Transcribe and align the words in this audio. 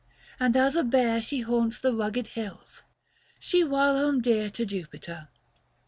And 0.39 0.57
as 0.57 0.75
a 0.75 0.83
Bear 0.83 1.21
She 1.21 1.41
haunts 1.41 1.77
the 1.77 1.93
rugged 1.93 2.29
hills; 2.29 2.81
she 3.39 3.63
whilom 3.63 4.19
dear 4.19 4.49
To 4.49 4.65
Jupiter. 4.65 5.27